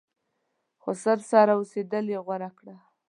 [0.83, 2.75] خسر سره اوسېدل یې غوره کړه.